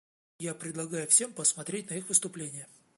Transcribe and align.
Я 0.39 0.55
предлагаю 0.55 1.07
всем 1.07 1.31
посмотреть 1.31 1.91
на 1.91 1.93
их 1.93 2.09
выступление. 2.09 2.65